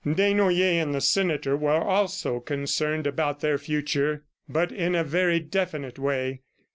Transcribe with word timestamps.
Desnoyers 0.03 0.81
and 0.81 0.95
the 0.95 0.99
senator 0.99 1.55
were 1.55 1.79
also 1.79 2.39
concerned 2.39 3.05
about 3.05 3.41
their 3.41 3.59
future, 3.59 4.23
but 4.49 4.71
in 4.71 4.95
a 4.95 5.03
very 5.03 5.39
definite 5.39 5.99
way. 5.99 6.41